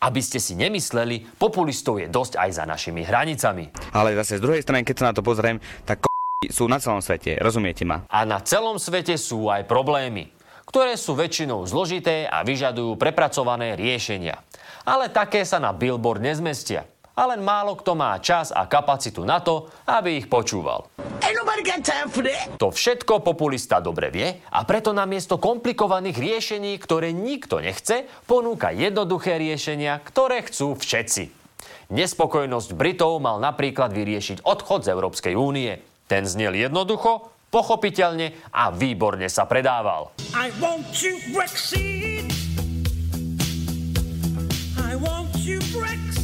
Aby 0.00 0.20
ste 0.24 0.40
si 0.40 0.56
nemysleli, 0.56 1.28
populistov 1.36 2.00
je 2.00 2.08
dosť 2.08 2.40
aj 2.40 2.50
za 2.56 2.64
našimi 2.64 3.04
hranicami. 3.04 3.92
Ale 3.92 4.16
zase 4.16 4.40
z 4.40 4.44
druhej 4.48 4.64
strany, 4.64 4.80
keď 4.80 4.96
sa 4.96 5.08
na 5.12 5.14
to 5.16 5.20
pozriem, 5.20 5.60
tak 5.84 6.00
k***y 6.00 6.48
sú 6.48 6.64
na 6.72 6.80
celom 6.80 7.04
svete, 7.04 7.36
rozumiete 7.36 7.84
ma? 7.84 8.08
A 8.08 8.24
na 8.24 8.40
celom 8.40 8.80
svete 8.80 9.20
sú 9.20 9.52
aj 9.52 9.68
problémy, 9.68 10.32
ktoré 10.68 11.00
sú 11.00 11.16
väčšinou 11.16 11.64
zložité 11.64 12.28
a 12.28 12.44
vyžadujú 12.44 13.00
prepracované 13.00 13.72
riešenia. 13.72 14.44
Ale 14.84 15.08
také 15.08 15.48
sa 15.48 15.56
na 15.56 15.72
billboard 15.72 16.20
nezmestia. 16.20 16.84
A 17.18 17.26
len 17.34 17.42
málo 17.42 17.74
kto 17.74 17.98
má 17.98 18.14
čas 18.22 18.54
a 18.54 18.68
kapacitu 18.70 19.26
na 19.26 19.42
to, 19.42 19.66
aby 19.90 20.22
ich 20.22 20.30
počúval. 20.30 20.86
To 22.62 22.68
všetko 22.70 23.26
populista 23.26 23.82
dobre 23.82 24.14
vie 24.14 24.38
a 24.54 24.62
preto 24.62 24.94
namiesto 24.94 25.34
komplikovaných 25.34 26.14
riešení, 26.14 26.78
ktoré 26.78 27.10
nikto 27.10 27.58
nechce, 27.58 28.06
ponúka 28.30 28.70
jednoduché 28.70 29.34
riešenia, 29.34 29.98
ktoré 30.06 30.46
chcú 30.46 30.78
všetci. 30.78 31.34
Nespokojnosť 31.90 32.70
Britov 32.78 33.18
mal 33.18 33.42
napríklad 33.42 33.90
vyriešiť 33.90 34.46
odchod 34.46 34.86
z 34.86 34.92
Európskej 34.94 35.34
únie. 35.34 35.80
Ten 36.06 36.22
znel 36.22 36.54
jednoducho, 36.54 37.34
pochopiteľne 37.48 38.52
a 38.52 38.70
výborne 38.72 39.28
sa 39.28 39.48
predával. 39.48 40.12
I 40.36 40.52
want 40.60 40.88
you 41.00 41.16
Brexit. 41.32 42.28
I 44.80 44.96
want 44.96 45.32
you 45.40 45.60
Brexit. 45.72 46.18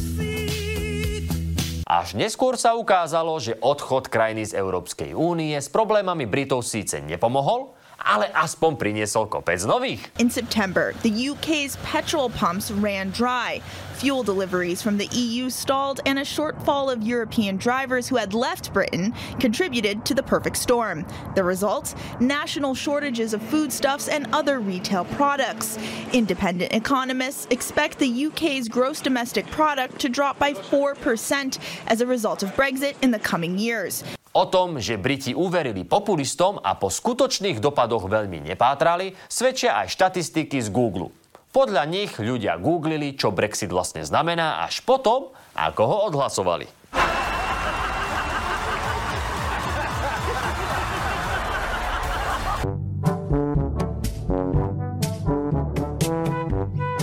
Až 1.85 2.17
neskôr 2.17 2.57
sa 2.57 2.73
ukázalo, 2.73 3.37
že 3.37 3.61
odchod 3.61 4.09
krajiny 4.09 4.49
z 4.49 4.57
Európskej 4.57 5.13
únie 5.13 5.53
s 5.53 5.69
problémami 5.69 6.25
Britov 6.25 6.65
síce 6.65 6.97
nepomohol, 6.97 7.77
ale 8.03 8.31
aspoň 8.33 8.77
priniesol 8.77 9.29
kopec 9.29 9.63
nových. 9.65 10.11
In 10.19 10.29
September, 10.29 10.93
the 11.03 11.29
UK's 11.29 11.77
petrol 11.83 12.29
pumps 12.29 12.71
ran 12.71 13.09
dry. 13.11 13.61
Fuel 13.95 14.23
deliveries 14.23 14.81
from 14.81 14.97
the 14.97 15.07
EU 15.13 15.49
stalled, 15.49 16.01
and 16.05 16.19
a 16.19 16.23
shortfall 16.23 16.91
of 16.91 17.01
European 17.01 17.55
drivers 17.55 18.07
who 18.07 18.17
had 18.17 18.33
left 18.33 18.73
Britain 18.73 19.13
contributed 19.39 20.05
to 20.05 20.13
the 20.13 20.23
perfect 20.23 20.57
storm. 20.57 21.05
The 21.35 21.43
result? 21.43 21.95
National 22.19 22.75
shortages 22.75 23.33
of 23.33 23.41
foodstuffs 23.41 24.09
and 24.09 24.27
other 24.33 24.59
retail 24.59 25.05
products. 25.15 25.77
Independent 26.11 26.73
economists 26.73 27.47
expect 27.49 27.99
the 27.99 28.25
UK's 28.25 28.67
gross 28.67 28.99
domestic 28.99 29.47
product 29.47 29.99
to 29.99 30.09
drop 30.09 30.37
by 30.37 30.53
4% 30.53 31.59
as 31.87 32.01
a 32.01 32.05
result 32.05 32.43
of 32.43 32.49
Brexit 32.55 32.95
in 33.01 33.11
the 33.11 33.19
coming 33.19 33.57
years. 33.57 34.03
O 34.35 34.51
tom, 34.51 34.83
že 34.83 34.99
Briti 34.99 35.31
uverili 35.31 35.87
populistom 35.87 36.59
a 36.59 36.75
po 36.75 36.91
skutočných 36.91 37.63
dopadoch 37.63 38.11
veľmi 38.11 38.43
nepátrali, 38.43 39.15
svedčia 39.31 39.79
aj 39.79 39.95
štatistiky 39.95 40.59
z 40.59 40.67
Google. 40.75 41.07
Podľa 41.55 41.87
nich 41.87 42.11
ľudia 42.19 42.59
googlili, 42.59 43.15
čo 43.15 43.31
Brexit 43.31 43.71
vlastne 43.71 44.03
znamená 44.03 44.59
až 44.67 44.83
potom, 44.83 45.31
ako 45.55 45.81
ho 45.87 45.97
odhlasovali. 46.11 46.67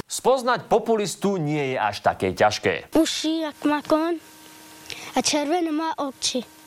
Spoznať 0.04 0.68
populistu 0.68 1.40
nie 1.40 1.72
je 1.72 1.76
až 1.80 1.96
také 2.04 2.36
ťažké. 2.36 2.92
Uši, 2.92 3.48
jak 3.48 3.56
má 3.64 3.80
kon 3.80 4.20
a 5.16 5.18
červené 5.24 5.72
má 5.72 5.96
oči. 5.96 6.61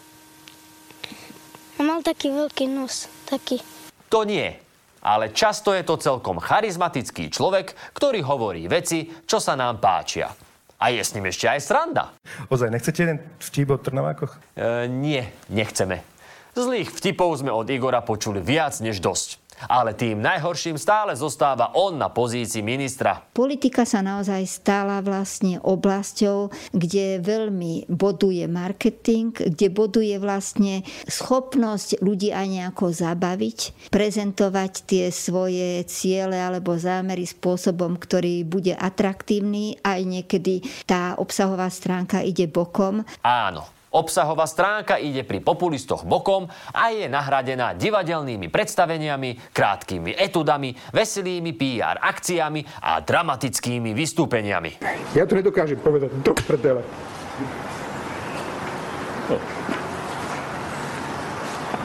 A 1.75 1.83
mal 1.83 1.99
taký 1.99 2.31
veľký 2.31 2.71
nos, 2.71 3.11
taký. 3.27 3.59
To 4.07 4.23
nie. 4.23 4.55
Ale 5.05 5.29
často 5.35 5.69
je 5.75 5.85
to 5.85 6.01
celkom 6.01 6.41
charizmatický 6.41 7.29
človek, 7.29 7.77
ktorý 7.93 8.25
hovorí 8.25 8.65
veci, 8.65 9.05
čo 9.29 9.37
sa 9.37 9.53
nám 9.53 9.77
páčia. 9.77 10.33
A 10.81 10.89
je 10.89 10.99
s 10.99 11.13
ním 11.13 11.29
ešte 11.29 11.45
aj 11.45 11.61
sranda. 11.61 12.11
Ozaj, 12.49 12.73
nechcete 12.73 12.99
jeden 13.05 13.19
vtip 13.37 13.69
o 13.69 13.77
Trnavákoch? 13.77 14.33
E, 14.57 14.89
nie, 14.89 15.23
nechceme. 15.47 16.01
Zlých 16.55 16.89
vtipov 16.89 17.35
sme 17.37 17.51
od 17.51 17.67
Igora 17.67 17.99
počuli 18.01 18.39
viac 18.39 18.79
než 18.79 19.03
dosť. 19.03 19.44
Ale 19.65 19.95
tým 19.95 20.19
najhorším 20.19 20.75
stále 20.75 21.15
zostáva 21.15 21.71
on 21.73 21.95
na 21.95 22.11
pozícii 22.11 22.59
ministra. 22.59 23.23
Politika 23.31 23.87
sa 23.87 24.03
naozaj 24.03 24.43
stala 24.47 24.99
vlastne 24.99 25.63
oblasťou, 25.63 26.51
kde 26.75 27.23
veľmi 27.23 27.87
boduje 27.87 28.43
marketing, 28.51 29.31
kde 29.31 29.67
boduje 29.71 30.15
vlastne 30.19 30.83
schopnosť 31.07 32.03
ľudí 32.03 32.35
aj 32.35 32.47
nejako 32.51 32.91
zabaviť, 32.91 33.89
prezentovať 33.91 34.73
tie 34.85 35.05
svoje 35.09 35.83
ciele 35.87 36.35
alebo 36.35 36.75
zámery 36.75 37.23
spôsobom, 37.23 37.95
ktorý 37.95 38.43
bude 38.43 38.75
atraktívny, 38.75 39.79
aj 39.81 39.99
niekedy 40.03 40.63
tá 40.83 41.15
obsahová 41.15 41.71
stránka 41.71 42.21
ide 42.21 42.45
bokom. 42.45 43.01
Áno, 43.23 43.74
Obsahová 43.95 44.43
stránka 44.43 44.99
ide 44.99 45.23
pri 45.23 45.39
populistoch 45.39 46.03
bokom 46.03 46.51
a 46.75 46.91
je 46.91 47.07
nahradená 47.07 47.79
divadelnými 47.79 48.51
predstaveniami, 48.51 49.55
krátkými 49.55 50.11
etudami, 50.19 50.75
veselými 50.91 51.55
PR 51.55 52.03
akciami 52.03 52.83
a 52.83 52.99
dramatickými 52.99 53.95
vystúpeniami. 53.95 54.83
Ja 55.15 55.23
to 55.23 55.39
nedokážem 55.39 55.79
povedať, 55.79 56.11
to 56.27 56.35
prdele. 56.43 56.83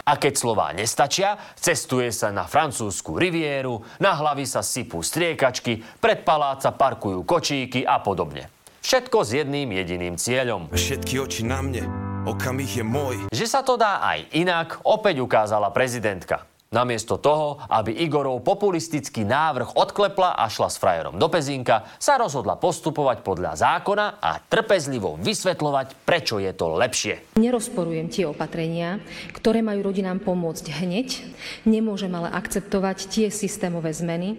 A 0.02 0.18
keď 0.18 0.34
slová 0.34 0.74
nestačia, 0.74 1.38
cestuje 1.54 2.10
sa 2.10 2.34
na 2.34 2.42
francúzsku 2.50 3.14
rivieru, 3.14 3.78
na 4.02 4.18
hlavy 4.18 4.42
sa 4.50 4.66
sypú 4.66 4.98
striekačky, 5.06 5.78
pred 6.02 6.26
paláca 6.26 6.74
parkujú 6.74 7.22
kočíky 7.22 7.86
a 7.86 8.02
podobne. 8.02 8.59
Všetko 8.80 9.28
s 9.28 9.36
jedným 9.36 9.76
jediným 9.76 10.16
cieľom. 10.16 10.72
Všetky 10.72 11.20
oči 11.20 11.44
na 11.44 11.60
mne, 11.60 11.84
okamih 12.24 12.80
je 12.80 12.80
môj. 12.80 13.16
Že 13.28 13.46
sa 13.46 13.60
to 13.60 13.76
dá 13.76 14.00
aj 14.00 14.32
inak, 14.32 14.80
opäť 14.88 15.20
ukázala 15.20 15.68
prezidentka. 15.68 16.48
Namiesto 16.72 17.18
toho, 17.20 17.60
aby 17.66 17.92
Igorov 17.92 18.40
populistický 18.40 19.26
návrh 19.26 19.74
odklepla 19.74 20.38
a 20.38 20.46
šla 20.48 20.70
s 20.70 20.80
frajerom 20.80 21.18
do 21.20 21.28
Pezínka, 21.28 21.92
sa 22.00 22.16
rozhodla 22.16 22.56
postupovať 22.56 23.20
podľa 23.20 23.58
zákona 23.58 24.22
a 24.22 24.38
trpezlivo 24.38 25.18
vysvetľovať, 25.18 26.06
prečo 26.06 26.40
je 26.40 26.54
to 26.54 26.72
lepšie. 26.72 27.36
Nerozporujem 27.36 28.08
tie 28.08 28.24
opatrenia, 28.30 29.02
ktoré 29.34 29.66
majú 29.66 29.92
rodinám 29.92 30.22
pomôcť 30.22 30.70
hneď. 30.80 31.20
Nemôžem 31.66 32.14
ale 32.14 32.32
akceptovať 32.32 32.98
tie 33.12 33.26
systémové 33.34 33.90
zmeny, 33.90 34.38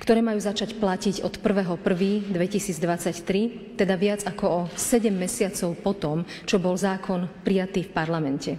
ktoré 0.00 0.22
majú 0.22 0.40
začať 0.40 0.74
platiť 0.78 1.22
od 1.22 1.38
1.1.2023, 1.38 3.76
teda 3.76 3.96
viac 3.98 4.24
ako 4.24 4.46
o 4.46 4.68
7 4.72 5.12
mesiacov 5.12 5.76
potom, 5.80 6.24
čo 6.48 6.58
bol 6.58 6.76
zákon 6.78 7.28
prijatý 7.42 7.82
v 7.86 7.92
parlamente. 7.92 8.58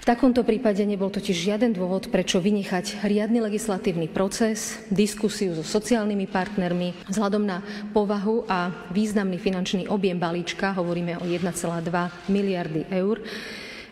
V 0.00 0.08
takomto 0.08 0.48
prípade 0.48 0.80
nebol 0.88 1.12
totiž 1.12 1.36
žiaden 1.36 1.76
dôvod, 1.76 2.08
prečo 2.08 2.40
vynechať 2.40 3.04
riadny 3.04 3.44
legislatívny 3.44 4.08
proces, 4.08 4.80
diskusiu 4.88 5.52
so 5.52 5.60
sociálnymi 5.60 6.24
partnermi 6.24 7.04
vzhľadom 7.04 7.44
na 7.44 7.60
povahu 7.92 8.48
a 8.48 8.72
významný 8.96 9.36
finančný 9.36 9.92
objem 9.92 10.16
balíčka, 10.16 10.72
hovoríme 10.72 11.20
o 11.20 11.28
1,2 11.28 11.52
miliardy 12.32 12.88
eur, 12.88 13.20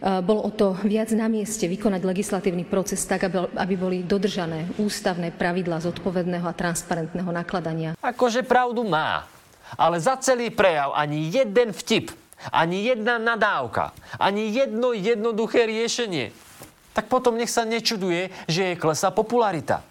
bol 0.02 0.38
o 0.42 0.50
to 0.54 0.78
viac 0.86 1.10
na 1.14 1.26
mieste 1.26 1.66
vykonať 1.66 2.02
legislatívny 2.06 2.64
proces 2.64 3.02
tak, 3.04 3.26
aby 3.32 3.74
boli 3.74 4.06
dodržané 4.06 4.70
ústavné 4.78 5.34
pravidlá 5.34 5.82
zodpovedného 5.82 6.46
a 6.46 6.54
transparentného 6.54 7.30
nakladania. 7.30 7.98
Akože 7.98 8.46
pravdu 8.46 8.86
má, 8.86 9.26
ale 9.74 9.98
za 9.98 10.16
celý 10.18 10.54
prejav 10.54 10.94
ani 10.94 11.28
jeden 11.28 11.74
vtip 11.74 12.14
ani 12.52 12.86
jedna 12.86 13.18
nadávka, 13.18 13.90
ani 14.14 14.54
jedno 14.54 14.94
jednoduché 14.94 15.66
riešenie. 15.66 16.30
Tak 16.94 17.10
potom 17.10 17.34
nech 17.34 17.50
sa 17.50 17.66
nečuduje, 17.66 18.30
že 18.46 18.74
je 18.74 18.80
klesa 18.80 19.10
popularita. 19.10 19.82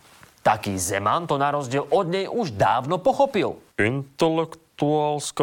Taký 0.43 0.79
Zeman 0.79 1.27
to 1.27 1.35
na 1.35 1.51
rozdiel 1.51 1.83
od 1.91 2.07
nej 2.07 2.27
už 2.27 2.55
dávno 2.55 3.03
pochopil. 3.03 3.59
Intelektuálska 3.75 4.66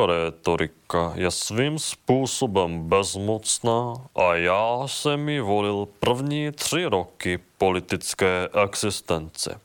rétorika 0.07 1.13
je 1.15 1.31
svým 1.31 1.79
způsobem 1.79 2.89
bezmocná 2.89 3.95
a 4.15 4.35
já 4.35 4.83
jsem 4.87 5.29
ji 5.29 5.41
volil 5.41 5.89
první 6.01 6.53
tři 6.53 6.85
roky 6.85 7.39
politické 7.59 8.49
existence. 8.65 9.61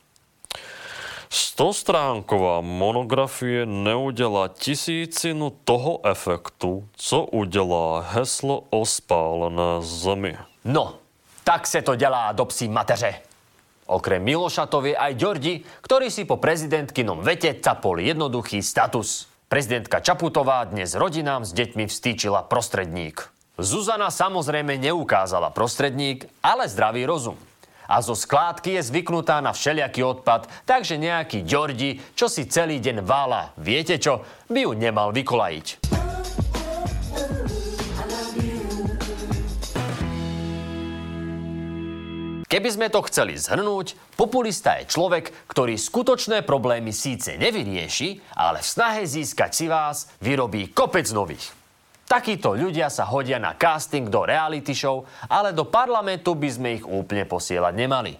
Stostránková 1.30 2.62
monografie 2.62 3.66
neudělá 3.66 4.48
tisícinu 4.48 5.54
toho 5.64 6.02
efektu, 6.02 6.90
co 6.96 7.24
udělá 7.24 8.02
heslo 8.02 8.64
o 8.70 8.86
spálené 8.86 9.82
zemi. 9.82 10.38
No, 10.66 10.98
tak 11.44 11.68
se 11.68 11.82
to 11.82 11.96
dělá 11.96 12.32
do 12.32 12.46
psí 12.46 12.70
mateře. 12.70 13.22
Okrem 13.90 14.22
Milošatovi 14.22 14.94
aj 14.94 15.18
Ďordi, 15.18 15.66
ktorý 15.82 16.14
si 16.14 16.22
po 16.22 16.38
prezidentkynom 16.38 17.26
vete 17.26 17.58
capol 17.58 17.98
jednoduchý 17.98 18.62
status. 18.62 19.26
Prezidentka 19.50 19.98
Čaputová 19.98 20.62
dnes 20.70 20.94
rodinám 20.94 21.42
s 21.42 21.58
deťmi 21.58 21.90
vstýčila 21.90 22.46
prostredník. 22.46 23.34
Zuzana 23.58 24.14
samozrejme 24.14 24.78
neukázala 24.78 25.50
prostredník, 25.50 26.30
ale 26.46 26.70
zdravý 26.70 27.10
rozum 27.10 27.34
a 27.90 27.98
zo 28.06 28.14
skládky 28.14 28.78
je 28.78 28.86
zvyknutá 28.94 29.42
na 29.42 29.50
všelijaký 29.50 30.06
odpad, 30.06 30.46
takže 30.70 31.02
nejaký 31.02 31.42
ďordi, 31.42 31.98
čo 32.14 32.30
si 32.30 32.46
celý 32.46 32.78
deň 32.78 33.02
vála, 33.02 33.50
viete 33.58 33.98
čo, 33.98 34.22
by 34.54 34.70
ju 34.70 34.72
nemal 34.78 35.10
vykolajiť. 35.10 35.98
Keby 42.50 42.66
sme 42.74 42.90
to 42.90 43.06
chceli 43.06 43.38
zhrnúť, 43.38 44.18
populista 44.18 44.82
je 44.82 44.90
človek, 44.90 45.30
ktorý 45.54 45.78
skutočné 45.78 46.42
problémy 46.42 46.90
síce 46.90 47.38
nevyrieši, 47.38 48.26
ale 48.34 48.66
v 48.66 48.72
snahe 48.74 49.06
získať 49.06 49.54
si 49.54 49.70
vás 49.70 50.10
vyrobí 50.18 50.74
kopec 50.74 51.06
nových. 51.14 51.46
Takíto 52.10 52.58
ľudia 52.58 52.90
sa 52.90 53.06
hodia 53.06 53.38
na 53.38 53.54
casting 53.54 54.10
do 54.10 54.26
reality 54.26 54.74
show, 54.74 55.06
ale 55.30 55.54
do 55.54 55.70
parlamentu 55.70 56.34
by 56.34 56.50
sme 56.50 56.70
ich 56.82 56.86
úplne 56.90 57.30
posielať 57.30 57.74
nemali. 57.78 58.18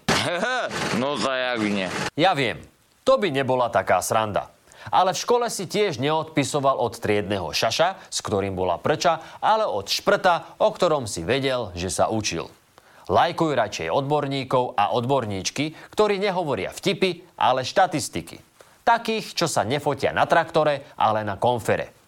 no 1.02 1.18
zajak 1.18 1.58
nie. 1.66 1.90
Ja 2.14 2.30
viem, 2.38 2.62
to 3.02 3.18
by 3.18 3.34
nebola 3.34 3.66
taká 3.66 3.98
sranda. 3.98 4.54
Ale 4.94 5.10
v 5.10 5.26
škole 5.26 5.50
si 5.50 5.66
tiež 5.66 5.98
neodpisoval 5.98 6.78
od 6.78 7.02
triedného 7.02 7.50
šaša, 7.50 7.98
s 8.06 8.22
ktorým 8.22 8.54
bola 8.54 8.78
prča, 8.78 9.42
ale 9.42 9.66
od 9.66 9.90
šprta, 9.90 10.54
o 10.62 10.70
ktorom 10.70 11.10
si 11.10 11.26
vedel, 11.26 11.74
že 11.74 11.90
sa 11.90 12.06
učil. 12.06 12.46
Lajkuj 13.10 13.58
radšej 13.58 13.88
odborníkov 13.90 14.78
a 14.78 14.94
odborníčky, 14.94 15.74
ktorí 15.90 16.22
nehovoria 16.22 16.70
vtipy, 16.70 17.26
ale 17.34 17.66
štatistiky. 17.66 18.38
Takých, 18.86 19.34
čo 19.34 19.50
sa 19.50 19.66
nefotia 19.66 20.14
na 20.14 20.30
traktore, 20.30 20.86
ale 20.94 21.26
na 21.26 21.34
konfere 21.34 22.00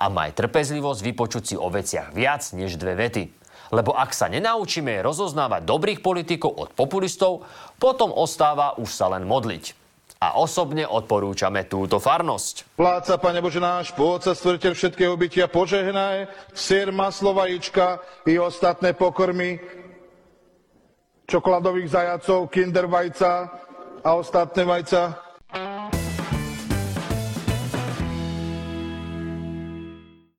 a 0.00 0.08
maj 0.08 0.32
trpezlivosť 0.32 1.00
vypočuť 1.04 1.42
si 1.44 1.54
o 1.60 1.68
veciach 1.68 2.16
viac 2.16 2.40
než 2.56 2.80
dve 2.80 2.96
vety. 2.96 3.24
Lebo 3.70 3.94
ak 3.94 4.10
sa 4.16 4.26
nenaučíme 4.26 4.98
rozoznávať 5.04 5.62
dobrých 5.62 6.00
politikov 6.02 6.56
od 6.58 6.70
populistov, 6.74 7.46
potom 7.78 8.10
ostáva 8.10 8.74
už 8.80 8.88
sa 8.90 9.12
len 9.12 9.28
modliť. 9.28 9.78
A 10.20 10.36
osobne 10.36 10.84
odporúčame 10.84 11.64
túto 11.64 11.96
farnosť. 11.96 12.76
Pláca, 12.76 13.16
Pane 13.16 13.40
Bože 13.40 13.62
náš, 13.62 13.94
pôvodca, 13.96 14.36
stvoriteľ 14.36 14.72
všetkého 14.76 15.14
bytia, 15.16 15.48
požehnaj, 15.48 16.28
sier, 16.52 16.92
maslo, 16.92 17.32
vajíčka 17.32 18.04
i 18.28 18.36
ostatné 18.36 18.92
pokormy, 18.92 19.62
čokoládových 21.30 21.90
zajacov, 21.90 22.50
kinder 22.50 22.90
vajca 22.90 23.46
a 24.02 24.10
ostatné 24.18 24.66
vajca 24.66 25.29